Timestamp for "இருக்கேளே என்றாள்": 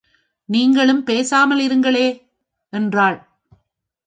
1.59-3.19